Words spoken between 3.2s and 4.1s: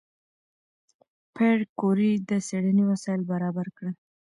برابر کړل.